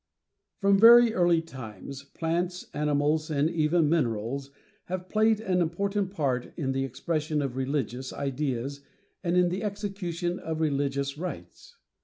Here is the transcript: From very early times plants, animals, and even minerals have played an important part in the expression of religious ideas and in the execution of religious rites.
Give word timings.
From 0.57 0.79
very 0.79 1.13
early 1.13 1.43
times 1.43 2.01
plants, 2.01 2.65
animals, 2.73 3.29
and 3.29 3.47
even 3.51 3.87
minerals 3.87 4.49
have 4.85 5.09
played 5.09 5.39
an 5.39 5.61
important 5.61 6.09
part 6.09 6.51
in 6.57 6.71
the 6.71 6.83
expression 6.83 7.39
of 7.39 7.55
religious 7.55 8.11
ideas 8.11 8.81
and 9.23 9.37
in 9.37 9.49
the 9.49 9.61
execution 9.61 10.39
of 10.39 10.59
religious 10.59 11.19
rites. 11.19 11.75